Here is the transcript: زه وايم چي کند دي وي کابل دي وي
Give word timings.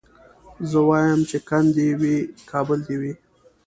زه 0.69 0.79
وايم 0.89 1.21
چي 1.29 1.37
کند 1.49 1.69
دي 1.75 1.89
وي 2.01 2.15
کابل 2.49 2.77
دي 2.87 2.95
وي 3.01 3.13